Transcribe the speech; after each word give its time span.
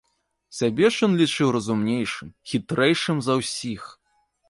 Сябе 0.59 0.89
ж 0.95 1.09
ён 1.09 1.13
лічыў 1.21 1.53
разумнейшым, 1.57 2.35
хітрэйшым 2.53 3.17
за 3.31 3.41
ўсіх. 3.45 3.81